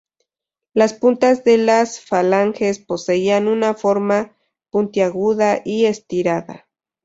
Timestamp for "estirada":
5.85-6.67